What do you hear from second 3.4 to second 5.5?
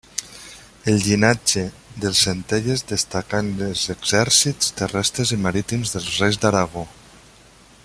en els exèrcits terrestres i